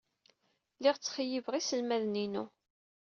[0.77, 2.45] Lliɣ ttxeyyibeɣ iselmaden-inu.